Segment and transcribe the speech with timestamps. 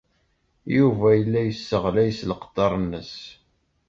[0.75, 3.13] Yuba yella yesseɣlay s leqder-nnes.